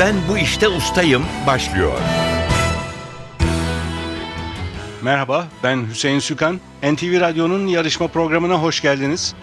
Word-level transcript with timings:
Ben 0.00 0.14
bu 0.28 0.38
işte 0.38 0.68
ustayım 0.68 1.24
başlıyor. 1.46 1.98
Merhaba, 5.02 5.48
ben 5.62 5.86
Hüseyin 5.90 6.18
Sükan. 6.18 6.60
NTV 6.82 7.20
Radyo'nun 7.20 7.66
yarışma 7.66 8.08
programına 8.08 8.62
hoş 8.62 8.82
geldiniz. 8.82 9.34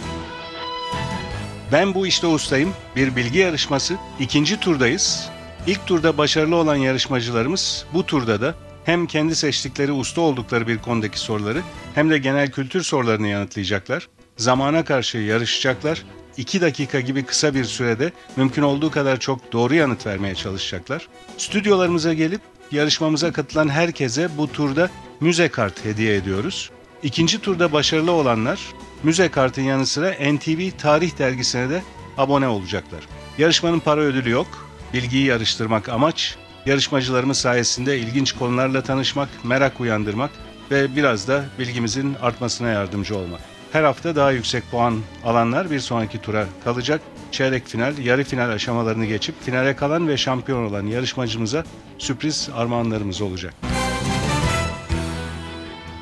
Ben 1.72 1.94
bu 1.94 2.08
işte 2.08 2.28
ustayım. 2.28 2.74
Bir 2.96 3.16
bilgi 3.16 3.40
yarışması. 3.40 3.96
İkinci 4.20 4.60
turdayız. 4.60 5.30
İlk 5.68 5.88
turda 5.88 6.18
başarılı 6.18 6.56
olan 6.56 6.76
yarışmacılarımız 6.76 7.86
bu 7.94 8.06
turda 8.06 8.42
da 8.42 8.56
hem 8.86 9.08
kendi 9.08 9.36
seçtikleri 9.36 9.92
usta 9.92 10.22
oldukları 10.22 10.68
bir 10.68 10.78
konudaki 10.78 11.20
soruları 11.20 11.62
hem 11.96 12.10
de 12.10 12.18
genel 12.18 12.52
kültür 12.52 12.84
sorularını 12.84 13.28
yanıtlayacaklar. 13.28 14.08
Zamana 14.38 14.86
karşı 14.86 15.18
yarışacaklar. 15.18 16.04
2 16.38 16.62
dakika 16.62 17.00
gibi 17.00 17.24
kısa 17.24 17.54
bir 17.54 17.66
sürede 17.66 18.12
mümkün 18.36 18.62
olduğu 18.62 18.92
kadar 18.92 19.20
çok 19.20 19.52
doğru 19.52 19.76
yanıt 19.76 20.06
vermeye 20.06 20.36
çalışacaklar. 20.36 21.08
Stüdyolarımıza 21.38 22.14
gelip 22.14 22.42
yarışmamıza 22.72 23.32
katılan 23.32 23.70
herkese 23.70 24.38
bu 24.38 24.52
turda 24.52 24.90
müze 25.20 25.50
kart 25.50 25.86
hediye 25.86 26.16
ediyoruz. 26.16 26.72
İkinci 27.04 27.42
turda 27.42 27.72
başarılı 27.72 28.12
olanlar 28.12 28.60
müze 29.04 29.30
kartın 29.30 29.62
yanı 29.62 29.86
sıra 29.86 30.12
NTV 30.12 30.78
Tarih 30.78 31.20
Dergisi'ne 31.20 31.70
de 31.70 31.82
abone 32.18 32.48
olacaklar. 32.48 33.08
Yarışmanın 33.38 33.80
para 33.80 34.02
ödülü 34.02 34.30
yok. 34.30 34.48
Bilgiyi 34.94 35.26
yarıştırmak 35.26 35.90
amaç. 35.90 36.36
Yarışmacılarımız 36.66 37.38
sayesinde 37.38 38.00
ilginç 38.00 38.32
konularla 38.32 38.82
tanışmak, 38.82 39.30
merak 39.44 39.80
uyandırmak 39.80 40.32
ve 40.72 40.96
biraz 40.96 41.28
da 41.28 41.46
bilgimizin 41.60 42.14
artmasına 42.14 42.70
yardımcı 42.70 43.18
olmak. 43.18 43.57
Her 43.72 43.84
hafta 43.84 44.16
daha 44.16 44.32
yüksek 44.32 44.72
puan 44.72 45.00
alanlar 45.26 45.72
bir 45.72 45.80
sonraki 45.80 46.22
tura 46.22 46.46
kalacak. 46.64 47.02
Çeyrek 47.32 47.68
final, 47.68 47.98
yarı 47.98 48.24
final 48.24 48.50
aşamalarını 48.50 49.06
geçip 49.06 49.44
finale 49.44 49.76
kalan 49.76 50.08
ve 50.08 50.18
şampiyon 50.18 50.70
olan 50.70 50.86
yarışmacımıza 50.86 51.64
sürpriz 51.98 52.50
armağanlarımız 52.56 53.22
olacak. 53.22 53.54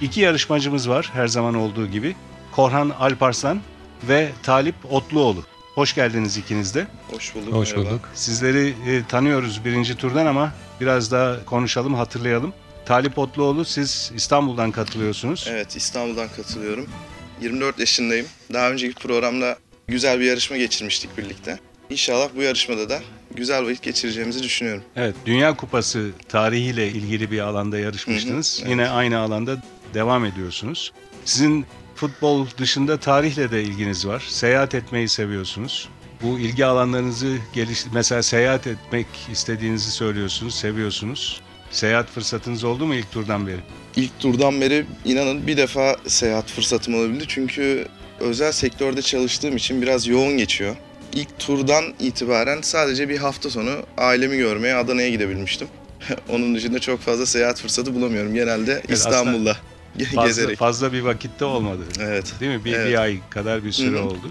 İki 0.02 0.22
yarışmacımız 0.22 0.90
var 0.90 1.10
her 1.14 1.28
zaman 1.28 1.56
olduğu 1.56 1.88
gibi. 1.88 2.16
Korhan 2.52 2.90
Alparslan 2.90 3.62
ve 4.04 4.30
Talip 4.44 4.76
Otluoğlu. 4.90 5.44
Hoş 5.76 5.96
geldiniz 5.96 6.38
ikiniz 6.38 6.76
de. 6.76 6.88
Hoş 7.12 7.36
bulduk. 7.36 7.54
Hoş 7.54 7.72
merhaba. 7.76 7.90
bulduk. 7.90 8.10
Sizleri 8.14 8.74
e, 8.88 9.04
tanıyoruz 9.08 9.66
birinci 9.66 9.96
turdan 9.96 10.26
ama 10.26 10.52
biraz 10.82 11.12
daha 11.12 11.46
konuşalım, 11.46 11.94
hatırlayalım. 11.94 12.54
Talip 12.86 13.18
Otluoğlu 13.18 13.66
siz 13.66 14.12
İstanbul'dan 14.16 14.72
katılıyorsunuz. 14.72 15.48
Evet 15.50 15.76
İstanbul'dan 15.76 16.28
katılıyorum. 16.28 16.86
24 17.42 17.80
yaşındayım. 17.80 18.26
Daha 18.54 18.72
önceki 18.72 18.94
programda 18.94 19.58
güzel 19.88 20.20
bir 20.20 20.26
yarışma 20.26 20.58
geçirmiştik 20.58 21.18
birlikte. 21.18 21.60
İnşallah 21.90 22.30
bu 22.36 22.42
yarışmada 22.42 22.90
da 22.90 23.02
güzel 23.36 23.66
vakit 23.66 23.82
geçireceğimizi 23.82 24.44
düşünüyorum. 24.44 24.84
Evet, 24.96 25.16
Dünya 25.26 25.56
Kupası 25.56 26.12
tarihiyle 26.30 26.88
ilgili 26.88 27.32
bir 27.32 27.40
alanda 27.40 27.80
yarışmıştınız. 27.80 28.58
Hı 28.58 28.62
hı, 28.62 28.62
evet. 28.62 28.72
Yine 28.72 28.90
aynı 28.90 29.20
alanda 29.20 29.64
devam 29.94 30.26
ediyorsunuz. 30.26 30.92
Sizin 31.26 31.66
futbol 31.96 32.48
dışında 32.58 32.98
tarihle 33.00 33.52
de 33.52 33.64
ilginiz 33.64 34.08
var. 34.08 34.26
Seyahat 34.30 34.76
etmeyi 34.76 35.10
seviyorsunuz. 35.10 35.90
Bu 36.22 36.40
ilgi 36.40 36.66
alanlarınızı 36.66 37.38
geliş 37.54 37.86
mesela 37.94 38.24
seyahat 38.24 38.68
etmek 38.68 39.08
istediğinizi 39.32 39.92
söylüyorsunuz, 39.92 40.56
seviyorsunuz. 40.56 41.42
Seyahat 41.76 42.10
fırsatınız 42.10 42.64
oldu 42.64 42.86
mu 42.86 42.96
ilk 42.96 43.12
turdan 43.12 43.48
beri? 43.48 43.60
İlk 43.96 44.20
turdan 44.20 44.62
beri 44.62 44.86
inanın 45.06 45.48
bir 45.48 45.58
defa 45.58 45.96
seyahat 46.08 46.48
fırsatım 46.52 46.96
olabildi. 46.96 47.24
Çünkü 47.28 47.88
özel 48.20 48.52
sektörde 48.52 49.02
çalıştığım 49.02 49.56
için 49.56 49.82
biraz 49.82 50.08
yoğun 50.08 50.38
geçiyor. 50.38 50.76
İlk 51.14 51.40
turdan 51.40 51.84
itibaren 52.00 52.62
sadece 52.62 53.10
bir 53.10 53.18
hafta 53.18 53.50
sonu 53.50 53.72
ailemi 53.98 54.38
görmeye 54.38 54.76
Adana'ya 54.76 55.10
gidebilmiştim. 55.10 55.68
Onun 56.30 56.56
dışında 56.56 56.80
çok 56.80 57.00
fazla 57.02 57.26
seyahat 57.26 57.62
fırsatı 57.62 57.96
bulamıyorum. 57.96 58.34
Genelde 58.34 58.82
İstanbul'da 58.90 59.58
ge- 59.98 60.06
Fazla, 60.16 60.28
gezerek. 60.28 60.58
fazla 60.58 60.94
bir 60.94 61.02
vakitte 61.02 61.46
olmadı. 61.46 61.82
Evet. 62.00 62.34
Değil 62.40 62.52
mi? 62.58 62.66
Bir, 62.66 62.74
Evet. 62.74 62.88
bir 62.90 63.02
ay 63.02 63.20
kadar 63.30 63.64
bir 63.64 63.72
süre 63.72 63.98
Hı 63.98 64.02
hı. 64.02 64.06
oldu. 64.06 64.30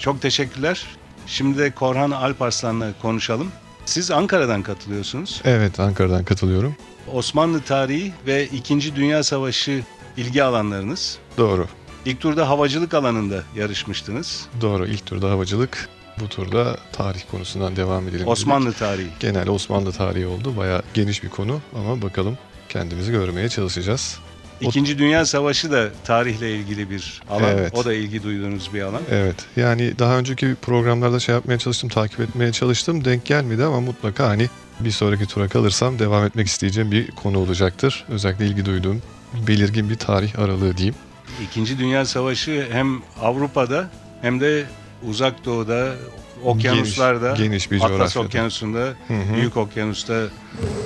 Çok 0.00 0.22
teşekkürler. 0.22 0.86
Şimdi 1.26 1.58
de 1.58 1.70
Korhan 1.70 2.10
Alparslan'la 2.10 2.92
konuşalım. 3.02 3.52
Siz 3.86 4.10
Ankara'dan 4.10 4.62
katılıyorsunuz. 4.62 5.40
Evet 5.44 5.80
Ankara'dan 5.80 6.24
katılıyorum. 6.24 6.76
Osmanlı 7.12 7.60
tarihi 7.62 8.12
ve 8.26 8.46
İkinci 8.46 8.96
Dünya 8.96 9.22
Savaşı 9.22 9.82
ilgi 10.16 10.42
alanlarınız. 10.44 11.18
Doğru. 11.38 11.68
İlk 12.04 12.20
turda 12.20 12.48
havacılık 12.48 12.94
alanında 12.94 13.42
yarışmıştınız. 13.56 14.46
Doğru. 14.60 14.86
İlk 14.86 15.06
turda 15.06 15.30
havacılık. 15.30 15.88
Bu 16.20 16.28
turda 16.28 16.76
tarih 16.92 17.20
konusundan 17.30 17.76
devam 17.76 18.02
edelim. 18.02 18.14
dedik. 18.18 18.28
Osmanlı 18.28 18.72
tarihi. 18.72 19.08
Genel 19.20 19.48
Osmanlı 19.48 19.92
tarihi 19.92 20.26
oldu. 20.26 20.56
Bayağı 20.56 20.82
geniş 20.94 21.22
bir 21.22 21.28
konu 21.28 21.60
ama 21.74 22.02
bakalım 22.02 22.38
kendimizi 22.68 23.12
görmeye 23.12 23.48
çalışacağız. 23.48 24.18
İkinci 24.60 24.98
Dünya 24.98 25.26
Savaşı 25.26 25.72
da 25.72 25.88
tarihle 26.04 26.54
ilgili 26.54 26.90
bir 26.90 27.22
alan. 27.30 27.42
Evet. 27.44 27.74
O 27.74 27.84
da 27.84 27.94
ilgi 27.94 28.22
duyduğunuz 28.22 28.74
bir 28.74 28.82
alan. 28.82 29.02
Evet. 29.10 29.36
Yani 29.56 29.98
daha 29.98 30.18
önceki 30.18 30.54
programlarda 30.62 31.20
şey 31.20 31.34
yapmaya 31.34 31.58
çalıştım, 31.58 31.88
takip 31.88 32.20
etmeye 32.20 32.52
çalıştım. 32.52 33.04
Denk 33.04 33.24
gelmedi 33.24 33.64
ama 33.64 33.80
mutlaka 33.80 34.28
hani 34.28 34.48
bir 34.80 34.90
sonraki 34.90 35.26
tura 35.26 35.48
kalırsam 35.48 35.98
devam 35.98 36.24
etmek 36.24 36.46
isteyeceğim 36.46 36.90
bir 36.90 37.10
konu 37.10 37.38
olacaktır. 37.38 38.04
Özellikle 38.08 38.46
ilgi 38.46 38.64
duyduğum 38.64 39.02
belirgin 39.46 39.90
bir 39.90 39.96
tarih 39.96 40.38
aralığı 40.38 40.76
diyeyim. 40.76 40.94
İkinci 41.42 41.78
Dünya 41.78 42.04
Savaşı 42.04 42.68
hem 42.70 43.02
Avrupa'da 43.20 43.90
hem 44.22 44.40
de 44.40 44.64
Uzak 45.08 45.44
Doğu'da, 45.44 45.94
okyanuslarda, 46.44 47.26
Geniş, 47.26 47.40
geniş 47.40 47.70
bir 47.70 47.76
Atlas 47.76 47.90
coğrafyada. 47.90 48.26
Okyanusu'nda, 48.26 48.78
Hı 48.78 49.14
hı. 49.14 49.34
Büyük 49.36 49.56
Okyanus'ta 49.56 50.22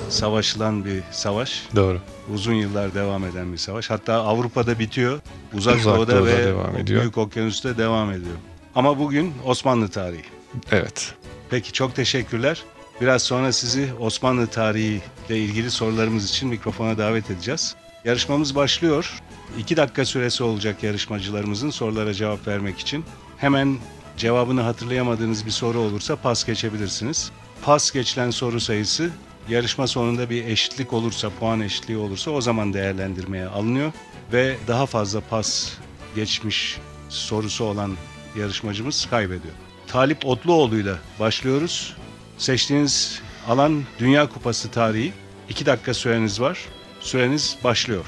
savaşılan 0.09 0.85
bir 0.85 1.03
savaş. 1.11 1.63
Doğru. 1.75 1.99
Uzun 2.33 2.53
yıllar 2.53 2.93
devam 2.93 3.25
eden 3.25 3.51
bir 3.53 3.57
savaş. 3.57 3.89
Hatta 3.89 4.13
Avrupa'da 4.13 4.79
bitiyor, 4.79 5.19
Uzak, 5.53 5.75
Uzak 5.75 5.95
Doğu'da, 5.95 6.11
Doğu'da 6.15 6.25
ve 6.25 6.45
devam 6.45 6.77
ediyor. 6.77 7.01
Büyük 7.01 7.17
Okyanus'ta 7.17 7.77
devam 7.77 8.11
ediyor. 8.11 8.35
Ama 8.75 8.99
bugün 8.99 9.33
Osmanlı 9.45 9.87
tarihi. 9.87 10.23
Evet. 10.71 11.13
Peki 11.49 11.71
çok 11.71 11.95
teşekkürler. 11.95 12.63
Biraz 13.01 13.21
sonra 13.21 13.51
sizi 13.51 13.89
Osmanlı 13.99 14.47
tarihi 14.47 15.01
ile 15.29 15.37
ilgili 15.37 15.71
sorularımız 15.71 16.29
için 16.29 16.49
mikrofona 16.49 16.97
davet 16.97 17.31
edeceğiz. 17.31 17.75
Yarışmamız 18.05 18.55
başlıyor. 18.55 19.19
İki 19.57 19.77
dakika 19.77 20.05
süresi 20.05 20.43
olacak 20.43 20.83
yarışmacılarımızın 20.83 21.69
sorulara 21.69 22.13
cevap 22.13 22.47
vermek 22.47 22.79
için. 22.79 23.05
Hemen 23.37 23.77
cevabını 24.19 24.61
hatırlayamadığınız 24.61 25.45
bir 25.45 25.51
soru 25.51 25.79
olursa 25.79 26.15
pas 26.15 26.45
geçebilirsiniz. 26.45 27.31
Pas 27.61 27.91
geçilen 27.91 28.29
soru 28.29 28.59
sayısı 28.59 29.09
yarışma 29.49 29.87
sonunda 29.87 30.29
bir 30.29 30.45
eşitlik 30.45 30.93
olursa, 30.93 31.29
puan 31.39 31.61
eşitliği 31.61 31.97
olursa 31.97 32.31
o 32.31 32.41
zaman 32.41 32.73
değerlendirmeye 32.73 33.47
alınıyor. 33.47 33.91
Ve 34.33 34.57
daha 34.67 34.85
fazla 34.85 35.21
pas 35.21 35.73
geçmiş 36.15 36.77
sorusu 37.09 37.63
olan 37.63 37.95
yarışmacımız 38.37 39.07
kaybediyor. 39.09 39.53
Talip 39.87 40.25
Otluoğlu'yla 40.25 40.97
başlıyoruz. 41.19 41.95
Seçtiğiniz 42.37 43.21
alan 43.47 43.83
Dünya 43.99 44.29
Kupası 44.29 44.71
tarihi. 44.71 45.13
2 45.49 45.65
dakika 45.65 45.93
süreniz 45.93 46.41
var. 46.41 46.65
Süreniz 46.99 47.57
başlıyor. 47.63 48.05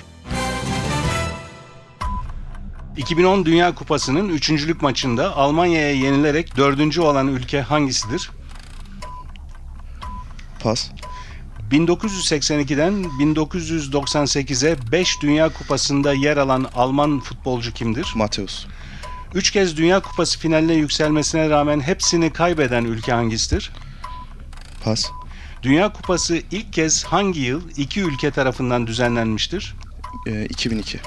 2010 2.98 3.46
Dünya 3.46 3.76
Kupası'nın 3.76 4.30
üçüncülük 4.30 4.82
maçında 4.82 5.38
Almanya'ya 5.38 5.92
yenilerek 5.92 6.58
dördüncü 6.58 7.02
olan 7.02 7.28
ülke 7.28 7.62
hangisidir? 7.62 8.32
Pas. 10.60 10.90
1982'den 11.72 12.94
1998'e 13.20 14.92
5 14.92 15.22
Dünya 15.22 15.50
Kupası'nda 15.50 16.14
yer 16.14 16.38
alan 16.38 16.68
Alman 16.76 17.20
futbolcu 17.20 17.74
kimdir? 17.74 18.12
Mateus. 18.16 18.66
Üç 19.34 19.52
kez 19.52 19.78
Dünya 19.78 20.00
Kupası 20.00 20.40
finaline 20.40 20.74
yükselmesine 20.74 21.50
rağmen 21.50 21.80
hepsini 21.80 22.34
kaybeden 22.34 22.86
ülke 22.86 23.12
hangisidir? 23.12 23.72
Pas. 24.84 25.12
Dünya 25.64 25.94
Kupası 25.94 26.42
ilk 26.52 26.74
kez 26.74 27.04
hangi 27.04 27.40
yıl 27.40 27.62
iki 27.78 28.02
ülke 28.02 28.32
tarafından 28.32 28.88
düzenlenmiştir? 28.88 29.76
Ee, 30.28 30.46
2002. 30.46 31.00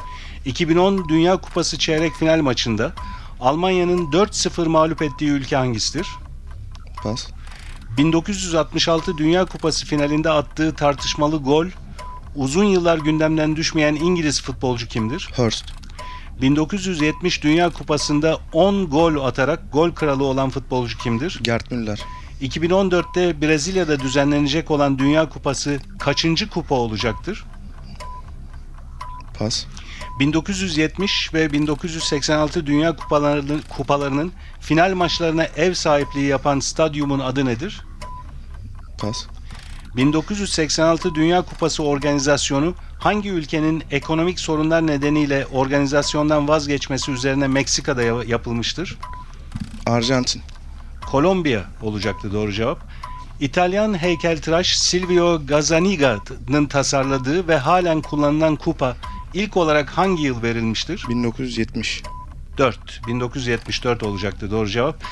2010 0.45 1.09
Dünya 1.09 1.37
Kupası 1.37 1.79
çeyrek 1.79 2.13
final 2.15 2.41
maçında 2.41 2.93
Almanya'nın 3.41 4.11
4-0 4.11 4.69
mağlup 4.69 5.03
ettiği 5.03 5.31
ülke 5.31 5.57
hangisidir? 5.57 6.09
Pas. 7.03 7.27
1966 7.99 9.19
Dünya 9.19 9.45
Kupası 9.45 9.87
finalinde 9.87 10.31
attığı 10.31 10.75
tartışmalı 10.75 11.37
gol 11.37 11.67
uzun 12.37 12.65
yıllar 12.65 12.99
gündemden 12.99 13.57
düşmeyen 13.57 13.95
İngiliz 13.95 14.43
futbolcu 14.43 14.89
kimdir? 14.89 15.31
Hurst. 15.37 15.65
1970 16.43 17.43
Dünya 17.43 17.71
Kupası'nda 17.71 18.39
10 18.53 18.91
gol 18.91 19.25
atarak 19.25 19.73
gol 19.73 19.91
kralı 19.91 20.25
olan 20.25 20.51
futbolcu 20.51 20.99
kimdir? 20.99 21.41
Gerd 21.43 21.71
Müller. 21.71 22.01
2014'te 22.43 23.41
Brezilya'da 23.43 24.01
düzenlenecek 24.01 24.71
olan 24.71 24.99
Dünya 24.99 25.29
Kupası 25.29 25.81
kaçıncı 25.99 26.51
kupa 26.51 26.75
olacaktır? 26.75 27.45
Pas. 29.39 29.67
1970 30.21 31.35
ve 31.35 31.53
1986 31.53 32.67
Dünya 32.67 32.97
Kupalarının, 32.97 33.63
kupalarının 33.77 34.33
final 34.61 34.95
maçlarına 34.95 35.45
ev 35.45 35.75
sahipliği 35.75 36.27
yapan 36.27 36.61
stadyumun 36.61 37.19
adı 37.21 37.45
nedir? 37.45 37.81
Pas. 38.99 39.27
1986 39.97 41.15
Dünya 41.15 41.43
Kupası 41.43 41.83
organizasyonu 41.83 42.75
hangi 42.99 43.29
ülkenin 43.31 43.85
ekonomik 43.91 44.41
sorunlar 44.41 44.87
nedeniyle 44.87 45.47
organizasyondan 45.47 46.49
vazgeçmesi 46.49 47.11
üzerine 47.13 47.49
Meksika'da 47.49 48.03
ya- 48.03 48.25
yapılmıştır? 48.27 48.99
Arjantin. 49.87 50.43
Kolombiya 51.07 51.65
olacaktı 51.83 52.33
doğru 52.33 52.53
cevap. 52.53 52.79
İtalyan 53.41 53.99
heykeltıraş 53.99 54.79
Silvio 54.79 55.47
Gazzaniga'nın 55.47 56.67
tasarladığı 56.67 57.49
ve 57.49 57.57
halen 57.57 58.03
kullanılan 58.03 58.57
kupa 58.57 58.97
ilk 59.35 59.57
olarak 59.57 59.91
hangi 59.91 60.23
yıl 60.23 60.43
verilmiştir? 60.43 61.05
1970. 61.09 62.03
4. 62.59 63.01
1974 63.07 64.03
olacaktı 64.03 64.51
doğru 64.51 64.69
cevap. 64.69 65.03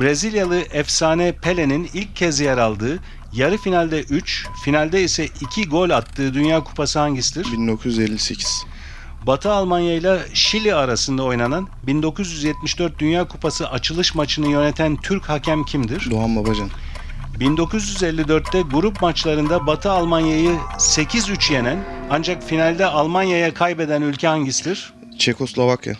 Brezilyalı 0.00 0.56
efsane 0.60 1.32
Pele'nin 1.32 1.90
ilk 1.94 2.16
kez 2.16 2.40
yer 2.40 2.58
aldığı, 2.58 2.98
yarı 3.32 3.56
finalde 3.56 4.00
3, 4.00 4.46
finalde 4.64 5.02
ise 5.02 5.28
2 5.40 5.68
gol 5.68 5.90
attığı 5.90 6.34
Dünya 6.34 6.64
Kupası 6.64 6.98
hangisidir? 6.98 7.52
1958. 7.52 8.64
Batı 9.26 9.52
Almanya 9.52 9.94
ile 9.94 10.18
Şili 10.34 10.74
arasında 10.74 11.22
oynanan 11.22 11.68
1974 11.86 12.98
Dünya 12.98 13.28
Kupası 13.28 13.70
açılış 13.70 14.14
maçını 14.14 14.48
yöneten 14.48 14.96
Türk 14.96 15.28
hakem 15.28 15.64
kimdir? 15.64 16.10
Doğan 16.10 16.36
Babacan. 16.36 16.70
1954'te 17.40 18.60
grup 18.60 19.02
maçlarında 19.02 19.66
Batı 19.66 19.90
Almanya'yı 19.90 20.50
8-3 20.78 21.52
yenen 21.52 21.84
ancak 22.10 22.42
finalde 22.42 22.86
Almanya'ya 22.86 23.54
kaybeden 23.54 24.02
ülke 24.02 24.26
hangisidir? 24.28 24.94
Çekoslovakya. 25.18 25.94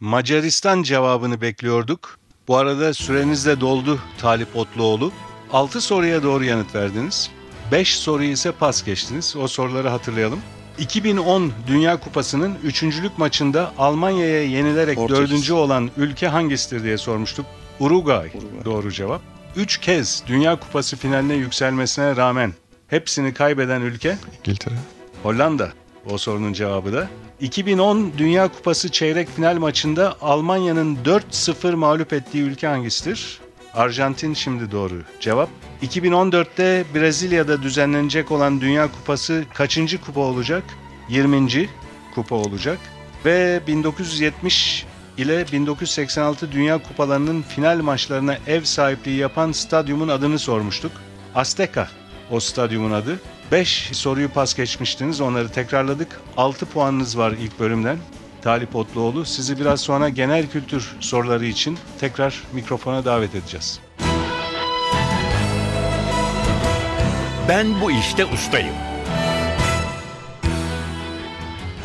Macaristan 0.00 0.82
cevabını 0.82 1.40
bekliyorduk. 1.40 2.18
Bu 2.48 2.56
arada 2.56 2.94
süreniz 2.94 3.46
de 3.46 3.60
doldu 3.60 3.98
Talip 4.18 4.56
Otluoğlu. 4.56 5.12
6 5.52 5.80
soruya 5.80 6.22
doğru 6.22 6.44
yanıt 6.44 6.74
verdiniz. 6.74 7.30
5 7.72 7.98
soruyu 7.98 8.30
ise 8.30 8.52
pas 8.52 8.84
geçtiniz. 8.84 9.36
O 9.36 9.48
soruları 9.48 9.88
hatırlayalım. 9.88 10.40
2010 10.78 11.52
Dünya 11.66 12.00
Kupası'nın 12.00 12.58
üçüncülük 12.64 13.18
maçında 13.18 13.72
Almanya'ya 13.78 14.42
yenilerek 14.42 14.96
Portekiz. 14.96 15.18
dördüncü 15.30 15.52
olan 15.52 15.90
ülke 15.96 16.28
hangisidir 16.28 16.82
diye 16.84 16.98
sormuştuk. 16.98 17.46
Uruguay, 17.80 18.30
Uruguay. 18.34 18.64
doğru 18.64 18.92
cevap. 18.92 19.20
3 19.56 19.78
kez 19.78 20.22
Dünya 20.26 20.60
Kupası 20.60 20.96
finaline 20.96 21.34
yükselmesine 21.34 22.16
rağmen 22.16 22.52
hepsini 22.88 23.34
kaybeden 23.34 23.80
ülke 23.80 24.16
İngiltere. 24.38 24.74
Hollanda. 25.22 25.72
O 26.06 26.18
sorunun 26.18 26.52
cevabı 26.52 26.92
da. 26.92 27.08
2010 27.40 28.12
Dünya 28.18 28.48
Kupası 28.48 28.88
çeyrek 28.88 29.28
final 29.28 29.56
maçında 29.58 30.16
Almanya'nın 30.20 30.98
4-0 31.04 31.74
mağlup 31.74 32.12
ettiği 32.12 32.42
ülke 32.42 32.66
hangisidir? 32.66 33.40
Arjantin 33.74 34.34
şimdi 34.34 34.70
doğru 34.72 35.02
cevap. 35.20 35.48
2014'te 35.82 36.84
Brezilya'da 36.94 37.62
düzenlenecek 37.62 38.30
olan 38.30 38.60
Dünya 38.60 38.92
Kupası 38.92 39.44
kaçıncı 39.54 40.00
kupa 40.00 40.20
olacak? 40.20 40.64
20. 41.08 41.68
kupa 42.14 42.34
olacak. 42.34 42.78
Ve 43.24 43.60
1970 43.66 44.86
ile 45.20 45.44
1986 45.52 46.52
Dünya 46.52 46.82
Kupalarının 46.82 47.42
final 47.42 47.80
maçlarına 47.80 48.36
ev 48.46 48.64
sahipliği 48.64 49.16
yapan 49.18 49.52
stadyumun 49.52 50.08
adını 50.08 50.38
sormuştuk. 50.38 50.92
Azteca 51.34 51.88
o 52.30 52.40
stadyumun 52.40 52.90
adı. 52.90 53.20
5 53.52 53.90
soruyu 53.92 54.28
pas 54.28 54.54
geçmiştiniz. 54.54 55.20
Onları 55.20 55.48
tekrarladık. 55.48 56.20
6 56.36 56.66
puanınız 56.66 57.18
var 57.18 57.32
ilk 57.32 57.60
bölümden. 57.60 57.98
Talip 58.42 58.76
Otluoğlu. 58.76 59.24
Sizi 59.24 59.60
biraz 59.60 59.80
sonra 59.80 60.08
genel 60.08 60.50
kültür 60.50 60.96
soruları 61.00 61.46
için 61.46 61.78
tekrar 62.00 62.42
mikrofona 62.52 63.04
davet 63.04 63.34
edeceğiz. 63.34 63.80
Ben 67.48 67.80
bu 67.80 67.90
işte 67.90 68.26
ustayım. 68.26 68.74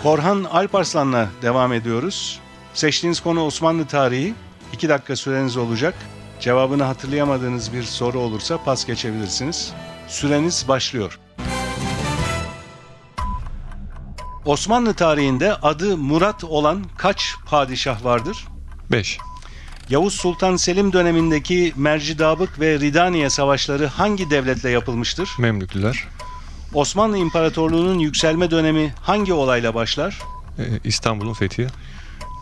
Korhan 0.03 0.43
Alparslan'la 0.43 1.29
devam 1.41 1.73
ediyoruz. 1.73 2.39
Seçtiğiniz 2.75 3.19
konu 3.19 3.45
Osmanlı 3.45 3.85
tarihi. 3.85 4.33
2 4.73 4.89
dakika 4.89 5.15
süreniz 5.15 5.57
olacak. 5.57 5.95
Cevabını 6.39 6.83
hatırlayamadığınız 6.83 7.73
bir 7.73 7.83
soru 7.83 8.19
olursa 8.19 8.63
pas 8.63 8.85
geçebilirsiniz. 8.85 9.73
Süreniz 10.07 10.65
başlıyor. 10.67 11.19
Osmanlı 14.45 14.93
tarihinde 14.93 15.55
adı 15.55 15.97
Murat 15.97 16.43
olan 16.43 16.83
kaç 16.97 17.35
padişah 17.45 18.03
vardır? 18.05 18.47
5. 18.91 19.17
Yavuz 19.89 20.13
Sultan 20.13 20.55
Selim 20.55 20.93
dönemindeki 20.93 21.73
Mercidabık 21.75 22.59
ve 22.59 22.79
Ridaniye 22.79 23.29
savaşları 23.29 23.87
hangi 23.87 24.29
devletle 24.29 24.69
yapılmıştır? 24.69 25.29
Memlüklüler. 25.39 26.07
Osmanlı 26.73 27.17
İmparatorluğu'nun 27.17 27.99
yükselme 27.99 28.51
dönemi 28.51 28.93
hangi 29.01 29.33
olayla 29.33 29.73
başlar? 29.73 30.19
Ee, 30.59 30.63
İstanbul'un 30.83 31.33
fethi. 31.33 31.67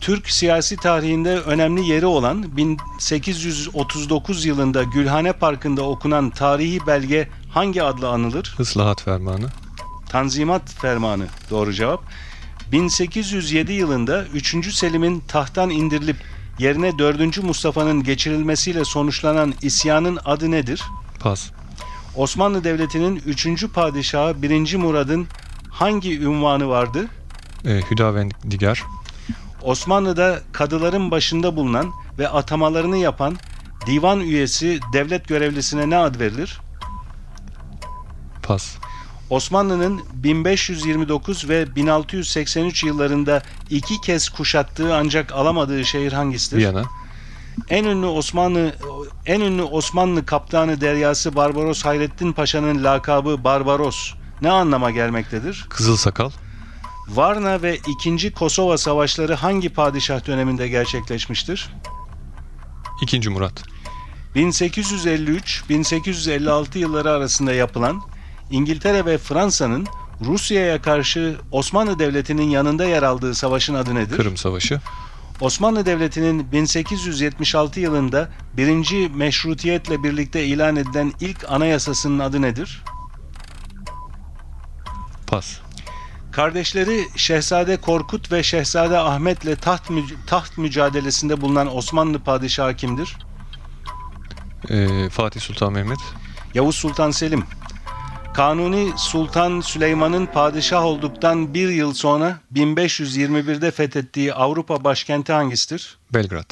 Türk 0.04 0.30
siyasi 0.30 0.78
tarihinde 0.78 1.40
önemli 1.40 1.90
yeri 1.90 2.06
olan 2.06 2.58
1839 2.58 4.46
yılında 4.46 4.84
Gülhane 4.84 5.34
Parkı'nda 5.34 5.82
okunan 5.82 6.30
tarihi 6.30 6.88
belge 6.88 7.30
hangi 7.50 7.84
adla 7.84 8.10
anılır? 8.10 8.56
Islahat 8.60 9.02
Fermanı. 9.02 9.46
Tanzimat 10.10 10.74
Fermanı 10.74 11.28
doğru 11.50 11.74
cevap. 11.74 12.04
1807 12.72 13.74
yılında 13.74 14.26
3. 14.26 14.74
Selim'in 14.74 15.20
tahttan 15.20 15.70
indirilip 15.70 16.18
yerine 16.60 16.98
4. 17.00 17.44
Mustafa'nın 17.44 18.04
geçirilmesiyle 18.04 18.86
sonuçlanan 18.86 19.54
isyanın 19.62 20.20
adı 20.26 20.52
nedir? 20.52 20.84
Pas. 21.20 21.52
Osmanlı 22.16 22.64
Devleti'nin 22.64 23.22
3. 23.26 23.68
padişahı 23.74 24.42
1. 24.42 24.76
Murad'ın 24.76 25.28
hangi 25.70 26.20
ünvanı 26.20 26.68
vardı? 26.68 27.08
Ee, 27.66 27.82
Hüdavendigar. 27.92 28.84
Osmanlı'da 29.64 30.40
kadıların 30.52 31.12
başında 31.12 31.56
bulunan 31.56 31.92
ve 32.20 32.30
atamalarını 32.30 32.98
yapan 32.98 33.38
divan 33.86 34.20
üyesi 34.20 34.80
devlet 34.94 35.28
görevlisine 35.28 35.90
ne 35.90 35.98
ad 35.98 36.20
verilir? 36.20 36.62
Pas. 38.44 38.76
Osmanlı'nın 39.30 40.02
1529 40.14 41.50
ve 41.50 41.76
1683 41.76 42.84
yıllarında 42.84 43.44
iki 43.70 44.02
kez 44.02 44.30
kuşattığı 44.30 44.96
ancak 44.96 45.32
alamadığı 45.32 45.86
şehir 45.86 46.14
hangisidir? 46.14 46.58
Viyana. 46.58 46.84
En 47.70 47.84
ünlü 47.84 48.06
Osmanlı 48.06 48.76
en 49.26 49.42
ünlü 49.42 49.64
Osmanlı 49.64 50.26
kaptanı 50.26 50.82
deryası 50.82 51.36
Barbaros 51.36 51.86
Hayrettin 51.86 52.34
Paşa'nın 52.34 52.84
lakabı 52.84 53.44
Barbaros 53.44 54.14
ne 54.42 54.52
anlama 54.52 54.92
gelmektedir? 54.92 55.66
Kızıl 55.70 55.98
Sakal. 55.98 56.30
Varna 57.08 57.62
ve 57.62 57.80
2. 58.06 58.32
Kosova 58.32 58.78
savaşları 58.78 59.34
hangi 59.34 59.70
padişah 59.70 60.28
döneminde 60.28 60.68
gerçekleşmiştir? 60.68 61.70
2. 63.02 63.30
Murat. 63.30 63.64
1853-1856 64.36 66.78
yılları 66.78 67.12
arasında 67.12 67.54
yapılan 67.54 68.02
İngiltere 68.52 69.06
ve 69.06 69.18
Fransa'nın 69.18 69.88
Rusya'ya 70.26 70.82
karşı 70.82 71.38
Osmanlı 71.52 72.00
Devleti'nin 72.00 72.50
yanında 72.50 72.86
yer 72.86 73.04
aldığı 73.04 73.36
savaşın 73.36 73.74
adı 73.74 73.96
nedir? 73.96 74.18
Kırım 74.18 74.38
Savaşı. 74.38 74.82
Osmanlı 75.42 75.86
Devleti'nin 75.86 76.52
1876 76.52 77.80
yılında 77.80 78.30
birinci 78.58 79.10
meşrutiyetle 79.16 80.04
birlikte 80.04 80.46
ilan 80.46 80.76
edilen 80.76 81.14
ilk 81.20 81.52
anayasasının 81.52 82.20
adı 82.20 82.42
nedir? 82.42 82.84
Pas. 85.28 85.60
Kardeşleri 86.36 87.08
Şehzade 87.16 87.78
Korkut 87.78 88.32
ve 88.32 88.44
Şehzade 88.44 88.98
Ahmet'le 88.98 89.62
taht, 89.62 89.90
mü- 89.90 90.04
taht 90.28 90.58
mücadelesinde 90.58 91.42
bulunan 91.42 91.76
Osmanlı 91.78 92.20
padişahı 92.20 92.76
kimdir? 92.76 93.18
Ee, 94.70 95.10
Fatih 95.10 95.42
Sultan 95.42 95.74
Mehmet. 95.74 95.98
Yavuz 96.54 96.76
Sultan 96.76 97.12
Selim. 97.12 97.44
Kanuni 98.34 98.94
Sultan 98.98 99.62
Süleyman'ın 99.62 100.26
padişah 100.26 100.84
olduktan 100.84 101.54
bir 101.54 101.70
yıl 101.70 101.94
sonra 101.94 102.40
1521'de 102.54 103.72
fethettiği 103.72 104.34
Avrupa 104.34 104.84
başkenti 104.84 105.34
hangisidir? 105.34 105.98
Belgrad. 106.14 106.52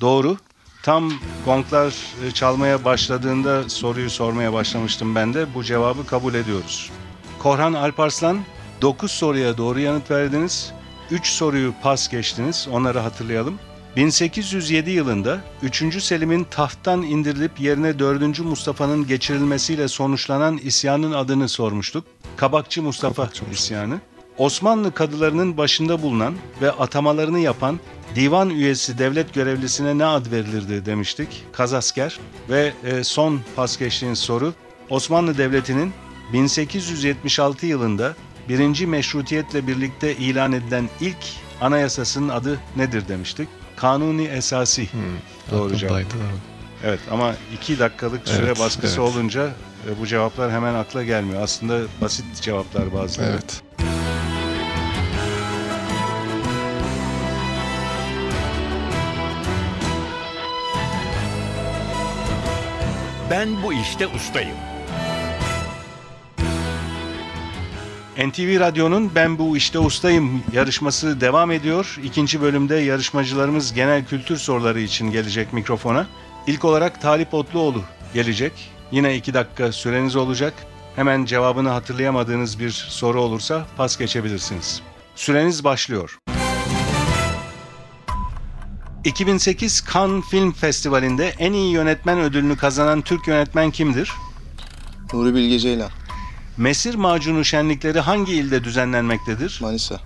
Doğru. 0.00 0.36
Tam 0.82 1.12
gonglar 1.44 1.94
e, 2.26 2.30
çalmaya 2.30 2.84
başladığında 2.84 3.68
soruyu 3.68 4.10
sormaya 4.10 4.52
başlamıştım 4.52 5.14
ben 5.14 5.34
de. 5.34 5.54
Bu 5.54 5.64
cevabı 5.64 6.06
kabul 6.06 6.34
ediyoruz. 6.34 6.90
Korhan 7.38 7.72
Alparslan 7.72 8.38
9 8.82 9.10
soruya 9.10 9.58
doğru 9.58 9.80
yanıt 9.80 10.10
verdiniz. 10.10 10.72
3 11.10 11.26
soruyu 11.26 11.74
pas 11.82 12.08
geçtiniz. 12.08 12.68
Onları 12.72 12.98
hatırlayalım. 12.98 13.58
1807 13.96 14.90
yılında 14.90 15.40
3. 15.62 16.02
Selim'in 16.02 16.44
tahttan 16.44 17.02
indirilip 17.02 17.60
yerine 17.60 17.98
4. 17.98 18.38
Mustafa'nın 18.40 19.06
geçirilmesiyle 19.06 19.88
sonuçlanan 19.88 20.58
isyanın 20.58 21.12
adını 21.12 21.48
sormuştuk. 21.48 22.04
Kabakçı 22.36 22.82
Mustafa 22.82 23.22
Kabakçı 23.22 23.44
isyanı. 23.52 24.00
Osmanlı 24.38 24.94
kadılarının 24.94 25.56
başında 25.56 26.02
bulunan 26.02 26.34
ve 26.62 26.70
atamalarını 26.70 27.38
yapan 27.38 27.80
divan 28.14 28.50
üyesi 28.50 28.98
devlet 28.98 29.34
görevlisine 29.34 29.98
ne 29.98 30.04
ad 30.04 30.30
verilirdi 30.30 30.86
demiştik. 30.86 31.44
Kazasker 31.52 32.20
ve 32.48 32.72
e, 32.84 33.04
son 33.04 33.40
pas 33.56 33.78
geçtiğiniz 33.78 34.18
soru 34.18 34.54
Osmanlı 34.90 35.38
Devleti'nin 35.38 35.92
1876 36.32 37.66
yılında 37.66 38.14
birinci 38.48 38.86
meşrutiyetle 38.86 39.66
birlikte 39.66 40.16
ilan 40.16 40.52
edilen 40.52 40.88
ilk 41.00 41.16
anayasasının 41.60 42.28
adı 42.28 42.60
nedir 42.76 43.08
demiştik? 43.08 43.48
Kanuni 43.76 44.24
Esasi. 44.24 44.88
Doğru 45.50 45.76
cevap. 45.76 46.02
Evet. 46.84 47.00
Ama 47.10 47.34
iki 47.54 47.78
dakikalık 47.78 48.28
süre 48.28 48.46
Evet, 48.46 48.58
baskısı 48.60 49.00
evet. 49.00 49.14
olunca 49.14 49.46
e, 49.88 50.00
bu 50.00 50.06
cevaplar 50.06 50.52
hemen 50.52 50.74
akla 50.74 51.04
gelmiyor. 51.04 51.42
Aslında 51.42 51.80
basit 52.00 52.42
cevaplar 52.42 52.94
bazıları. 52.94 53.30
Evet. 53.30 53.62
Ben 63.30 63.62
bu 63.62 63.72
işte 63.72 64.06
ustayım. 64.06 64.56
NTV 68.16 68.60
Radyo'nun 68.60 69.10
Ben 69.14 69.38
Bu 69.38 69.56
İşte 69.56 69.78
Ustayım 69.78 70.42
yarışması 70.52 71.20
devam 71.20 71.50
ediyor. 71.50 71.98
İkinci 72.04 72.40
bölümde 72.40 72.74
yarışmacılarımız 72.74 73.72
genel 73.72 74.04
kültür 74.04 74.36
soruları 74.36 74.80
için 74.80 75.10
gelecek 75.10 75.52
mikrofona. 75.52 76.06
İlk 76.46 76.64
olarak 76.64 77.02
Talip 77.02 77.34
Otluoğlu 77.34 77.82
gelecek. 78.14 78.52
Yine 78.92 79.16
iki 79.16 79.34
dakika 79.34 79.72
süreniz 79.72 80.16
olacak. 80.16 80.54
Hemen 80.96 81.24
cevabını 81.24 81.68
hatırlayamadığınız 81.68 82.60
bir 82.60 82.70
soru 82.70 83.20
olursa 83.20 83.66
pas 83.76 83.98
geçebilirsiniz. 83.98 84.82
Süreniz 85.14 85.64
başlıyor. 85.64 86.18
2008 89.04 89.84
Cannes 89.94 90.24
Film 90.30 90.52
Festivali'nde 90.52 91.34
en 91.38 91.52
iyi 91.52 91.72
yönetmen 91.72 92.20
ödülünü 92.20 92.56
kazanan 92.56 93.02
Türk 93.02 93.28
yönetmen 93.28 93.70
kimdir? 93.70 94.12
Nuri 95.12 95.34
Bilge 95.34 95.58
Ceylan, 95.58 95.90
Mesir 96.56 96.94
macunu 96.94 97.44
şenlikleri 97.44 98.00
hangi 98.00 98.34
ilde 98.34 98.64
düzenlenmektedir? 98.64 99.58
Manisa, 99.62 100.00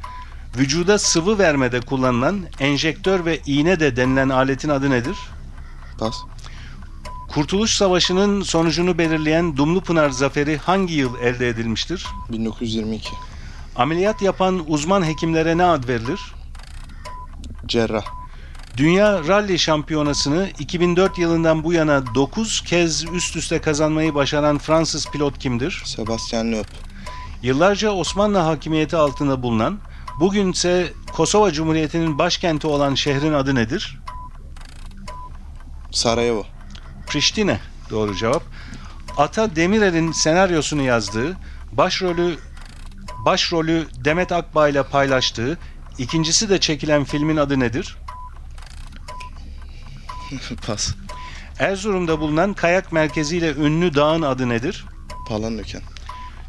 Vücuda 0.58 0.98
sıvı 0.98 1.38
vermede 1.38 1.80
kullanılan 1.80 2.40
enjektör 2.60 3.24
ve 3.24 3.40
iğne 3.46 3.80
de 3.80 3.96
denilen 3.96 4.28
aletin 4.28 4.68
adı 4.68 4.90
nedir? 4.90 5.16
Pas, 5.98 6.16
Kurtuluş 7.28 7.70
Savaşı'nın 7.70 8.42
sonucunu 8.42 8.98
belirleyen 8.98 9.56
Dumlupınar 9.56 10.10
Zaferi 10.10 10.56
hangi 10.56 10.94
yıl 10.94 11.20
elde 11.20 11.48
edilmiştir? 11.48 12.06
1922, 12.32 13.10
Ameliyat 13.76 14.22
yapan 14.22 14.64
uzman 14.66 15.06
hekimlere 15.06 15.58
ne 15.58 15.64
ad 15.64 15.88
verilir? 15.88 16.20
Cerrah, 17.66 18.04
Dünya 18.76 19.28
Rally 19.28 19.58
Şampiyonası'nı 19.58 20.48
2004 20.58 21.18
yılından 21.18 21.64
bu 21.64 21.72
yana 21.72 22.14
9 22.14 22.64
kez 22.64 23.04
üst 23.12 23.36
üste 23.36 23.60
kazanmayı 23.60 24.14
başaran 24.14 24.58
Fransız 24.58 25.06
pilot 25.10 25.38
kimdir? 25.38 25.82
Sebastian 25.84 26.52
Loeb, 26.52 26.64
Yıllarca 27.42 27.90
Osmanlı 27.90 28.38
hakimiyeti 28.38 28.96
altında 28.96 29.42
bulunan, 29.42 29.78
bugünse 30.20 30.92
Kosova 31.12 31.52
Cumhuriyeti'nin 31.52 32.18
başkenti 32.18 32.66
olan 32.66 32.94
şehrin 32.94 33.32
adı 33.32 33.54
nedir? 33.54 33.98
Sarajevo, 35.90 36.46
Priştine 37.06 37.60
doğru 37.90 38.16
cevap. 38.16 38.42
Ata 39.16 39.56
Demirer'in 39.56 40.12
senaryosunu 40.12 40.82
yazdığı, 40.82 41.36
başrolü 41.72 42.38
başrolü 43.24 43.86
Demet 44.04 44.32
Akbağ 44.32 44.68
ile 44.68 44.82
paylaştığı, 44.82 45.58
ikincisi 45.98 46.48
de 46.50 46.60
çekilen 46.60 47.04
filmin 47.04 47.36
adı 47.36 47.60
nedir? 47.60 47.96
Pas, 50.66 50.94
Erzurum'da 51.58 52.20
bulunan 52.20 52.54
kayak 52.54 52.92
merkeziyle 52.92 53.54
ünlü 53.54 53.94
dağın 53.94 54.22
adı 54.22 54.48
nedir? 54.48 54.84
Palandöken, 55.28 55.82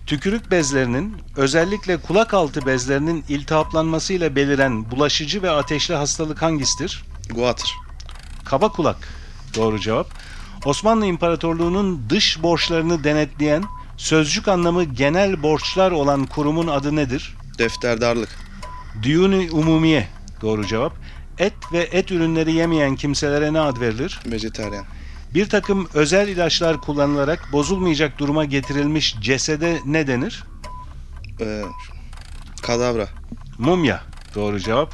Tükürük 0.07 0.51
bezlerinin, 0.51 1.15
özellikle 1.35 1.97
kulak 1.97 2.33
altı 2.33 2.65
bezlerinin 2.65 3.23
iltihaplanmasıyla 3.29 4.35
beliren 4.35 4.91
bulaşıcı 4.91 5.41
ve 5.41 5.49
ateşli 5.49 5.95
hastalık 5.95 6.41
hangisidir? 6.41 7.03
Guatr, 7.29 7.77
Kaba 8.45 8.71
kulak. 8.71 9.07
Doğru 9.55 9.79
cevap. 9.79 10.07
Osmanlı 10.65 11.05
İmparatorluğu'nun 11.05 12.01
dış 12.09 12.43
borçlarını 12.43 13.03
denetleyen, 13.03 13.63
sözcük 13.97 14.47
anlamı 14.47 14.83
genel 14.83 15.43
borçlar 15.43 15.91
olan 15.91 16.25
kurumun 16.25 16.67
adı 16.67 16.95
nedir? 16.95 17.35
Defterdarlık, 17.57 18.29
Diyuni 19.03 19.51
Umumiye. 19.51 20.07
Doğru 20.41 20.67
cevap. 20.67 20.93
Et 21.41 21.53
ve 21.73 21.79
et 21.91 22.11
ürünleri 22.11 22.53
yemeyen 22.53 22.95
kimselere 22.95 23.53
ne 23.53 23.59
ad 23.59 23.79
verilir? 23.79 24.19
Vejetaryen, 24.25 24.85
Bir 25.33 25.49
takım 25.49 25.87
özel 25.93 26.27
ilaçlar 26.27 26.81
kullanılarak 26.81 27.49
bozulmayacak 27.51 28.19
duruma 28.19 28.45
getirilmiş 28.45 29.15
cesede 29.21 29.79
ne 29.85 30.07
denir? 30.07 30.43
ee, 31.41 31.63
Kadavra, 32.61 33.07
Mumya. 33.57 34.03
Doğru 34.35 34.59
cevap. 34.59 34.93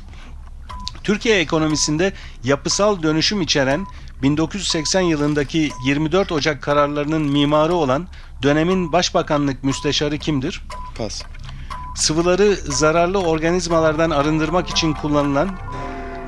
Türkiye 1.03 1.39
ekonomisinde 1.39 2.13
yapısal 2.43 3.03
dönüşüm 3.03 3.41
içeren 3.41 3.85
1980 4.21 5.01
yılındaki 5.01 5.71
24 5.85 6.31
Ocak 6.31 6.61
kararlarının 6.61 7.21
mimarı 7.21 7.73
olan 7.73 8.07
dönemin 8.43 8.91
Başbakanlık 8.91 9.63
Müsteşarı 9.63 10.17
kimdir? 10.17 10.63
Pas, 10.97 11.23
Sıvıları 11.95 12.55
zararlı 12.55 13.19
organizmalardan 13.19 14.09
arındırmak 14.09 14.69
için 14.69 14.93
kullanılan 14.93 15.49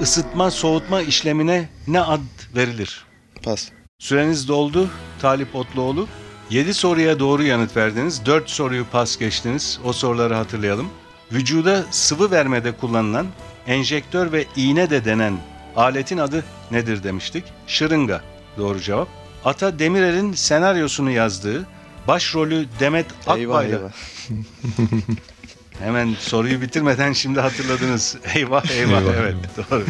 ısıtma 0.01 0.51
soğutma 0.51 1.01
işlemine 1.01 1.69
ne 1.87 2.01
ad 2.01 2.19
verilir? 2.55 3.05
Pas, 3.43 3.69
Süreniz 3.99 4.47
doldu 4.47 4.89
Talip 5.21 5.55
Otluoğlu. 5.55 6.07
7 6.49 6.73
soruya 6.73 7.19
doğru 7.19 7.43
yanıt 7.43 7.77
verdiniz. 7.77 8.25
4 8.25 8.49
soruyu 8.49 8.85
pas 8.85 9.17
geçtiniz. 9.17 9.79
O 9.83 9.93
soruları 9.93 10.33
hatırlayalım. 10.33 10.89
Vücuda 11.31 11.83
sıvı 11.91 12.31
vermede 12.31 12.71
kullanılan 12.71 13.27
enjektör 13.67 14.31
ve 14.31 14.45
iğne 14.55 14.89
de 14.89 15.05
denen 15.05 15.37
aletin 15.75 16.17
adı 16.17 16.43
nedir 16.71 17.03
demiştik? 17.03 17.43
Şırınga. 17.67 18.21
Doğru 18.57 18.79
cevap. 18.79 19.07
Ata 19.45 19.79
Demirer'in 19.79 20.33
senaryosunu 20.33 21.11
yazdığı, 21.11 21.65
başrolü 22.07 22.65
Demet 22.79 23.05
eyvah 23.37 23.55
Akbay'la 23.57 23.77
eyvah, 23.77 23.91
Hemen 25.79 26.15
soruyu 26.19 26.61
bitirmeden 26.61 27.13
şimdi 27.13 27.39
hatırladınız. 27.39 28.17
Eyvah 28.35 28.71
eyvah, 28.71 29.01
Eyvah, 29.01 29.13
evet 29.19 29.35
doğru. 29.57 29.85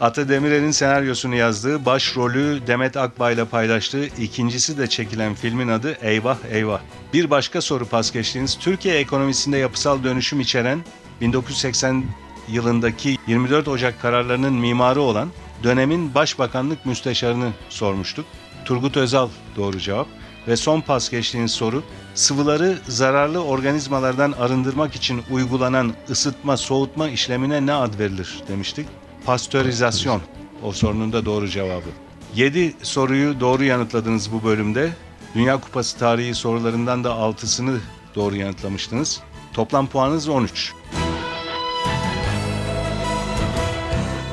Ata 0.00 0.28
Demirer'in 0.28 0.70
senaryosunu 0.70 1.34
yazdığı, 1.34 1.84
başrolü 1.84 2.66
Demet 2.66 2.96
Akbağ 2.96 3.30
ile 3.30 3.44
paylaştığı, 3.44 4.06
ikincisi 4.06 4.78
de 4.78 4.86
çekilen 4.86 5.34
filmin 5.34 5.68
adı 5.68 5.92
Eyvah 6.02 6.38
Eyvah. 6.50 6.80
Bir 7.14 7.30
başka 7.30 7.60
soru 7.60 7.86
pas 7.86 8.12
geçtiğiniz, 8.12 8.58
Türkiye 8.58 8.98
ekonomisinde 8.98 9.58
yapısal 9.58 10.04
dönüşüm 10.04 10.40
içeren 10.40 10.84
1980 11.20 12.04
yılındaki 12.48 13.18
24 13.26 13.68
Ocak 13.68 14.02
kararlarının 14.02 14.54
mimarı 14.54 15.00
olan 15.00 15.28
dönemin 15.62 16.14
Başbakanlık 16.14 16.86
Müsteşarını 16.86 17.52
sormuştuk. 17.68 18.26
Turgut 18.64 18.96
Özal 18.96 19.28
doğru 19.56 19.78
cevap. 19.78 20.08
Ve 20.48 20.56
son 20.56 20.80
pas 20.80 21.10
geçtiğiniz 21.10 21.50
soru, 21.50 21.82
sıvıları 22.14 22.78
zararlı 22.88 23.44
organizmalardan 23.44 24.32
arındırmak 24.32 24.94
için 24.94 25.22
uygulanan 25.30 25.94
ısıtma 26.10 26.56
soğutma 26.56 27.08
işlemine 27.08 27.66
ne 27.66 27.72
ad 27.72 27.98
verilir 27.98 28.42
demiştik. 28.48 28.86
Pastörizasyon. 29.26 30.20
O 30.62 30.72
sorunun 30.72 31.12
da 31.12 31.24
doğru 31.24 31.48
cevabı. 31.48 31.88
7 32.34 32.74
soruyu 32.82 33.40
doğru 33.40 33.64
yanıtladınız 33.64 34.32
bu 34.32 34.44
bölümde. 34.44 34.90
Dünya 35.34 35.60
Kupası 35.60 35.98
tarihi 35.98 36.34
sorularından 36.34 37.04
da 37.04 37.08
6'sını 37.08 37.78
doğru 38.14 38.36
yanıtlamıştınız. 38.36 39.20
Toplam 39.52 39.86
puanınız 39.86 40.28
13. 40.28 40.72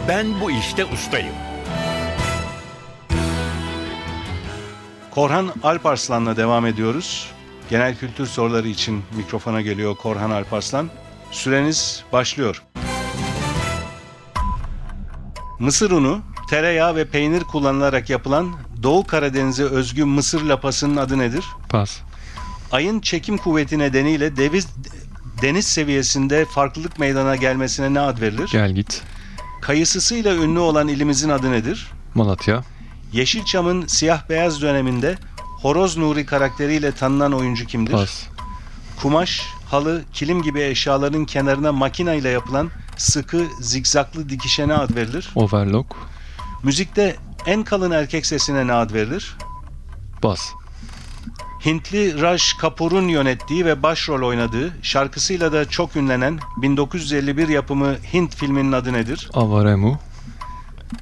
Ben 0.08 0.42
bu 0.42 0.52
işte 0.52 0.86
ustayım. 0.86 1.53
Korhan 5.14 5.54
Alparslan'la 5.64 6.38
devam 6.38 6.66
ediyoruz. 6.66 7.28
Genel 7.70 7.96
kültür 7.96 8.26
soruları 8.26 8.68
için 8.68 9.04
mikrofona 9.18 9.62
geliyor 9.62 9.96
Korhan 9.96 10.32
Alparslan. 10.32 10.90
Süreniz 11.32 12.04
başlıyor. 12.14 12.64
Mısır 15.60 15.92
unu, 15.92 16.20
tereyağı 16.50 16.96
ve 16.96 17.06
peynir 17.06 17.44
kullanılarak 17.44 18.10
yapılan 18.10 18.54
Doğu 18.84 19.08
Karadeniz'e 19.08 19.64
özgü 19.64 20.06
mısır 20.06 20.42
lapasının 20.42 20.98
adı 20.98 21.20
nedir? 21.20 21.46
Pas. 21.70 22.00
Ayın 22.72 23.00
çekim 23.00 23.38
kuvveti 23.38 23.80
nedeniyle 23.80 24.38
deviz, 24.38 24.68
deniz 25.42 25.68
seviyesinde 25.68 26.46
farklılık 26.46 27.00
meydana 27.00 27.36
gelmesine 27.36 27.94
ne 27.94 28.00
ad 28.00 28.22
verilir? 28.22 28.50
Gel 28.52 28.72
git. 28.72 29.02
Kayısısıyla 29.62 30.36
ünlü 30.36 30.60
olan 30.60 30.88
ilimizin 30.88 31.30
adı 31.30 31.52
nedir? 31.52 31.92
Malatya. 32.16 32.64
Yeşilçam'ın 33.14 33.88
siyah 33.88 34.30
beyaz 34.30 34.62
döneminde 34.62 35.18
Horoz 35.62 35.98
Nuri 35.98 36.26
karakteriyle 36.26 36.92
tanınan 36.92 37.34
oyuncu 37.34 37.66
kimdir? 37.66 37.92
Pas. 37.92 38.24
Kumaş, 39.02 39.42
halı, 39.70 40.04
kilim 40.14 40.42
gibi 40.42 40.62
eşyaların 40.62 41.26
kenarına 41.26 41.72
makina 41.72 42.14
ile 42.14 42.30
yapılan 42.30 42.70
sıkı, 42.98 43.46
zikzaklı 43.62 44.30
dikişe 44.30 44.68
ne 44.68 44.74
ad 44.74 44.96
verilir? 44.96 45.30
Overlock. 45.36 45.96
Müzikte 46.64 47.16
en 47.46 47.64
kalın 47.64 47.92
erkek 47.92 48.26
sesine 48.26 48.68
ne 48.68 48.74
ad 48.74 48.94
verilir? 48.94 49.38
Bas. 50.24 50.42
Hintli 51.66 52.22
Raj 52.22 52.54
Kapoor'un 52.54 53.08
yönettiği 53.08 53.66
ve 53.66 53.84
başrol 53.84 54.28
oynadığı, 54.28 54.74
şarkısıyla 54.82 55.54
da 55.54 55.70
çok 55.70 55.96
ünlenen 55.96 56.40
1951 56.58 57.48
yapımı 57.48 57.96
Hint 58.14 58.36
filminin 58.36 58.72
adı 58.72 58.94
nedir? 58.94 59.30
Avaremu. 59.34 60.00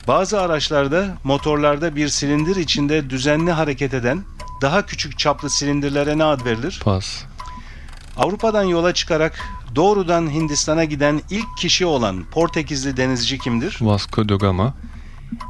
Bazı 0.08 0.42
araçlarda 0.42 1.18
motorlarda 1.24 1.96
bir 1.96 2.08
silindir 2.08 2.56
içinde 2.56 3.10
düzenli 3.10 3.52
hareket 3.52 3.94
eden 3.94 4.24
daha 4.62 4.86
küçük 4.86 5.20
çaplı 5.20 5.50
silindirlere 5.50 6.18
ne 6.18 6.24
ad 6.24 6.46
verilir? 6.46 6.80
Pas. 6.84 7.24
Avrupa'dan 8.18 8.64
yola 8.64 8.94
çıkarak 8.94 9.40
doğrudan 9.76 10.30
Hindistan'a 10.30 10.84
giden 10.84 11.22
ilk 11.30 11.58
kişi 11.58 11.86
olan 11.86 12.24
Portekizli 12.32 12.98
denizci 12.98 13.40
kimdir? 13.40 13.78
Vasco 13.82 14.30
da 14.30 14.36
Gama. 14.36 14.74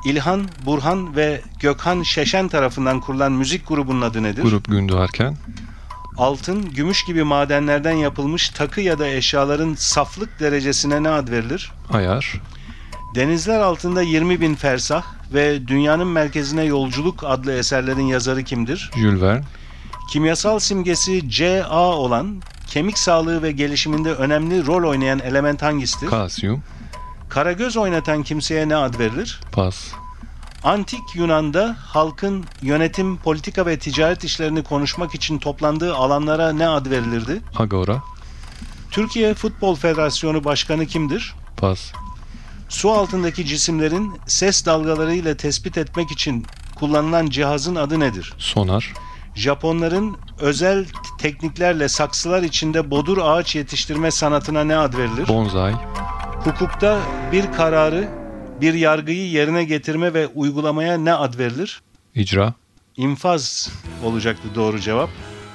İlhan, 0.05 0.49
Burhan 0.65 1.15
ve 1.15 1.41
Gökhan 1.59 2.03
Şeşen 2.03 2.47
tarafından 2.47 2.99
kurulan 2.99 3.31
müzik 3.31 3.67
grubunun 3.67 4.01
adı 4.01 4.23
nedir? 4.23 4.43
Grup 4.43 4.65
Gündoğarken. 4.65 5.37
Altın, 6.17 6.69
gümüş 6.69 7.05
gibi 7.05 7.23
madenlerden 7.23 7.91
yapılmış 7.91 8.49
takı 8.49 8.81
ya 8.81 8.99
da 8.99 9.07
eşyaların 9.07 9.75
saflık 9.77 10.39
derecesine 10.39 11.03
ne 11.03 11.09
ad 11.09 11.29
verilir? 11.29 11.71
Ayar. 11.93 12.41
Denizler 13.15 13.59
altında 13.59 14.01
20 14.01 14.41
bin 14.41 14.55
fersah 14.55 15.03
ve 15.33 15.67
Dünyanın 15.67 16.07
Merkezine 16.07 16.63
Yolculuk 16.63 17.23
adlı 17.23 17.53
eserlerin 17.53 18.05
yazarı 18.05 18.43
kimdir? 18.43 18.91
Jules 18.95 19.21
Verne. 19.21 19.43
Kimyasal 20.11 20.59
simgesi 20.59 21.29
Ca 21.29 21.69
olan, 21.69 22.41
kemik 22.67 22.97
sağlığı 22.97 23.43
ve 23.43 23.51
gelişiminde 23.51 24.13
önemli 24.13 24.65
rol 24.65 24.89
oynayan 24.89 25.19
element 25.19 25.61
hangisidir? 25.61 26.09
Kalsiyum. 26.09 26.63
Karagöz 27.29 27.77
oynatan 27.77 28.23
kimseye 28.23 28.69
ne 28.69 28.75
ad 28.75 28.99
verilir? 28.99 29.39
Pas. 29.51 29.91
Antik 30.63 31.15
Yunan'da 31.15 31.75
halkın 31.79 32.45
yönetim, 32.61 33.17
politika 33.17 33.65
ve 33.65 33.79
ticaret 33.79 34.23
işlerini 34.23 34.63
konuşmak 34.63 35.15
için 35.15 35.39
toplandığı 35.39 35.95
alanlara 35.95 36.53
ne 36.53 36.67
ad 36.67 36.89
verilirdi? 36.89 37.41
Agora. 37.55 38.03
Türkiye 38.91 39.33
Futbol 39.33 39.75
Federasyonu 39.75 40.43
Başkanı 40.43 40.85
kimdir? 40.85 41.35
Pas. 41.57 41.91
Su 42.71 42.91
altındaki 42.91 43.45
cisimlerin 43.45 44.11
ses 44.27 44.65
dalgaları 44.65 45.13
ile 45.13 45.37
tespit 45.37 45.77
etmek 45.77 46.11
için 46.11 46.45
kullanılan 46.75 47.27
cihazın 47.29 47.75
adı 47.75 47.99
nedir? 47.99 48.33
Sonar. 48.37 48.93
Japonların 49.35 50.17
özel 50.39 50.85
tekniklerle 51.19 51.89
saksılar 51.89 52.43
içinde 52.43 52.91
bodur 52.91 53.17
ağaç 53.23 53.55
yetiştirme 53.55 54.11
sanatına 54.11 54.63
ne 54.63 54.77
ad 54.77 54.93
verilir? 54.97 55.27
Bonsai. 55.27 55.73
Hukukta 56.43 56.99
bir 57.31 57.51
kararı, 57.51 58.09
bir 58.61 58.73
yargıyı 58.73 59.29
yerine 59.29 59.63
getirme 59.63 60.13
ve 60.13 60.27
uygulamaya 60.27 60.97
ne 60.97 61.13
ad 61.13 61.37
verilir? 61.37 61.81
İcra. 62.15 62.53
İnfaz 62.97 63.69
olacaktı 64.03 64.47
doğru 64.55 64.79
cevap. 64.79 65.09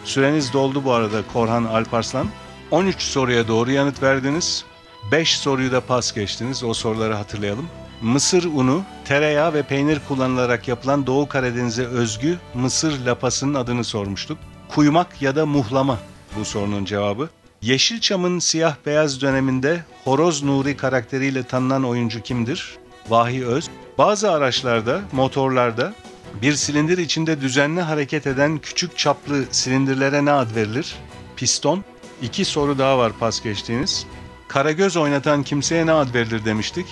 Süreniz 0.05 0.53
doldu 0.53 0.85
bu 0.85 0.93
arada 0.93 1.23
Korhan 1.33 1.65
Alparslan. 1.65 2.29
13 2.71 3.03
soruya 3.03 3.49
doğru 3.49 3.71
yanıt 3.71 4.03
verdiniz. 4.03 4.65
5 5.13 5.39
soruyu 5.39 5.73
da 5.73 5.81
pas 5.81 6.13
geçtiniz. 6.15 6.65
O 6.65 6.75
soruları 6.75 7.15
hatırlayalım. 7.15 7.69
Mısır 8.03 8.45
unu, 8.45 8.83
tereyağı 9.05 9.55
ve 9.55 9.63
peynir 9.63 10.01
kullanılarak 10.09 10.69
yapılan 10.69 11.07
Doğu 11.07 11.29
Karadeniz'e 11.29 11.87
özgü 11.87 12.39
mısır 12.55 13.05
lapasının 13.07 13.55
adını 13.55 13.85
sormuştuk. 13.85 14.39
Kuymak 14.69 15.23
ya 15.23 15.37
da 15.37 15.47
muhlama 15.47 15.99
bu 16.39 16.45
sorunun 16.45 16.85
cevabı. 16.85 17.29
Yeşilçam'ın 17.63 18.39
siyah 18.39 18.77
beyaz 18.87 19.21
döneminde 19.21 19.85
Horoz 20.05 20.43
Nuri 20.43 20.77
karakteriyle 20.77 21.43
tanınan 21.43 21.85
oyuncu 21.85 22.23
kimdir? 22.23 22.77
Vahi 23.09 23.47
Öz. 23.47 23.69
Bazı 23.99 24.33
araçlarda, 24.33 25.01
motorlarda 25.13 25.95
bir 26.43 26.53
silindir 26.53 26.99
içinde 26.99 27.41
düzenli 27.41 27.81
hareket 27.81 28.27
eden 28.27 28.59
küçük 28.59 28.99
çaplı 28.99 29.45
silindirlere 29.51 30.25
ne 30.25 30.33
ad 30.33 30.55
verilir? 30.57 30.97
Piston. 31.37 31.85
İki 32.23 32.45
soru 32.45 32.79
daha 32.79 32.99
var 32.99 33.13
pas 33.21 33.43
geçtiğiniz. 33.43 34.07
Karagöz 34.49 34.97
oynatan 34.97 35.43
kimseye 35.43 35.87
ne 35.87 35.93
ad 35.93 36.15
verilir 36.15 36.45
demiştik? 36.45 36.87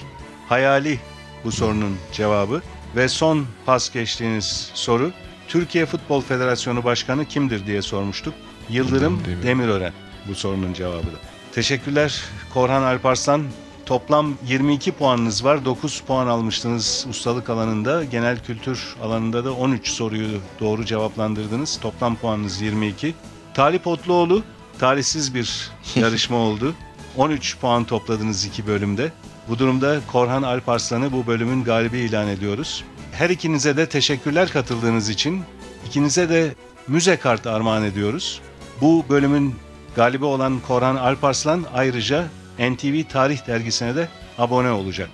Hayali 0.49 1.01
bu 1.45 1.53
sorunun 1.53 1.97
cevabı. 2.13 2.63
Ve 2.97 3.09
son 3.09 3.47
pas 3.67 3.93
geçtiğiniz 3.93 4.71
soru 4.75 5.13
Türkiye 5.49 5.87
Futbol 5.87 6.21
Federasyonu 6.21 6.85
Başkanı 6.85 7.25
kimdir 7.25 7.67
diye 7.67 7.83
sormuştuk. 7.83 8.35
Yıldırım 8.69 9.25
Demir. 9.25 9.43
Demirören 9.43 9.93
bu 10.29 10.35
sorunun 10.35 10.73
cevabı 10.73 11.07
da. 11.07 11.19
Teşekkürler 11.53 12.23
Korhan 12.55 12.83
Alparslan. 12.83 13.43
Toplam 13.87 14.35
22 14.47 14.93
puanınız 14.93 15.45
var. 15.45 15.65
9 15.65 16.01
puan 16.01 16.27
almıştınız 16.27 17.07
ustalık 17.11 17.51
alanında. 17.51 18.05
Genel 18.05 18.45
kültür 18.45 18.97
alanında 19.03 19.45
da 19.45 19.53
13 19.55 19.89
soruyu 19.89 20.29
doğru 20.61 20.85
cevaplandırdınız. 20.85 21.81
Toplam 21.81 22.17
puanınız 22.17 22.61
22. 22.61 23.15
Talip 23.55 23.87
Otluoğlu 23.87 24.43
talihsiz 24.79 25.35
bir 25.35 25.71
yarışma 25.97 26.37
oldu. 26.37 26.75
13 27.17 27.59
puan 27.59 27.85
topladınız 27.85 28.45
iki 28.45 28.67
bölümde. 28.67 29.13
Bu 29.49 29.59
durumda 29.59 30.01
Korhan 30.13 30.43
Alparslan'ı 30.43 31.13
bu 31.13 31.27
bölümün 31.27 31.65
galibi 31.65 31.99
ilan 31.99 32.29
ediyoruz. 32.29 32.85
Her 33.13 33.31
ikinize 33.31 33.77
de 33.77 33.89
teşekkürler 33.89 34.53
katıldığınız 34.53 35.09
için. 35.09 35.43
İkinize 35.87 36.29
de 36.29 36.55
müze 36.89 37.17
kart 37.17 37.47
armağan 37.47 37.85
ediyoruz. 37.85 38.41
Bu 38.81 39.05
bölümün 39.09 39.55
galibi 39.97 40.25
olan 40.25 40.61
Korhan 40.61 40.97
Alparslan 40.97 41.65
ayrıca 41.75 42.25
NTV 42.59 43.03
Tarih 43.09 43.47
Dergisi'ne 43.47 43.97
de 43.97 44.09
abone 44.39 44.71
olacak. 44.71 45.11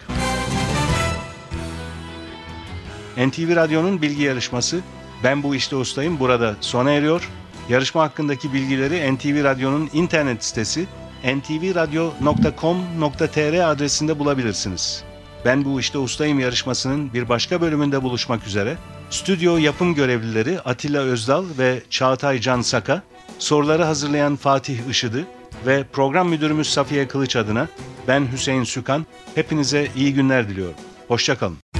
NTV 3.17 3.57
Radyo'nun 3.57 4.03
bilgi 4.03 4.23
yarışması 4.23 4.81
Ben 5.25 5.43
Bu 5.43 5.55
İşte 5.55 5.77
Ustayım 5.77 6.21
burada 6.21 6.57
sona 6.61 6.91
eriyor. 6.91 7.29
Yarışma 7.69 8.03
hakkındaki 8.03 8.53
bilgileri 8.53 9.15
NTV 9.15 9.45
Radyo'nun 9.45 9.91
internet 9.93 10.45
sitesi 10.45 10.87
ntvradio.com.tr 11.25 13.71
adresinde 13.71 14.19
bulabilirsiniz. 14.19 15.05
Ben 15.45 15.65
Bu 15.65 15.81
İşte 15.81 15.99
Ustayım 15.99 16.41
yarışmasının 16.41 17.13
bir 17.13 17.29
başka 17.29 17.61
bölümünde 17.61 18.03
buluşmak 18.03 18.47
üzere. 18.47 18.77
Stüdyo 19.11 19.57
yapım 19.57 19.95
görevlileri 19.95 20.61
Atilla 20.61 21.01
Özdal 21.01 21.45
ve 21.59 21.83
Çağatay 21.91 22.41
Can 22.41 22.61
Saka, 22.61 23.03
soruları 23.39 23.85
hazırlayan 23.85 24.37
Fatih 24.37 24.89
Işıdı 24.91 25.25
ve 25.67 25.85
program 25.93 26.29
müdürümüz 26.29 26.71
Safiye 26.71 27.09
Kılıç 27.09 27.37
adına 27.37 27.69
ben 28.09 28.33
Hüseyin 28.33 28.65
Sükan. 28.65 29.07
Hepinize 29.35 29.89
iyi 29.97 30.15
günler 30.15 30.49
diliyorum. 30.49 30.75
Hoşçakalın. 31.09 31.80